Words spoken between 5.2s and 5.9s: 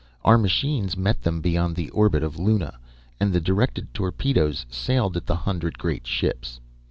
the hundred